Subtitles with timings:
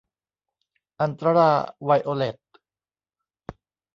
[0.99, 1.49] อัลตรา
[1.83, 2.37] ไวโอเลต